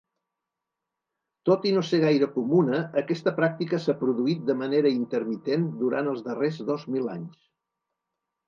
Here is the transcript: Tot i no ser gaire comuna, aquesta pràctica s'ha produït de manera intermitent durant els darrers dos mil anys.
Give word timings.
Tot 1.49 1.67
i 1.71 1.73
no 1.75 1.83
ser 1.89 1.99
gaire 2.03 2.29
comuna, 2.37 2.79
aquesta 3.03 3.35
pràctica 3.41 3.81
s'ha 3.85 3.97
produït 4.01 4.41
de 4.49 4.57
manera 4.63 4.95
intermitent 5.03 5.69
durant 5.83 6.11
els 6.15 6.25
darrers 6.31 6.59
dos 6.73 6.89
mil 6.97 7.13
anys. 7.19 7.39